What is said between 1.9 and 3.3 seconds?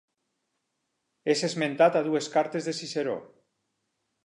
a dues cartes de Ciceró.